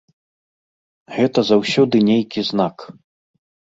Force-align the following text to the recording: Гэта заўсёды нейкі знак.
Гэта 1.17 1.39
заўсёды 1.51 2.03
нейкі 2.11 2.39
знак. 2.51 2.77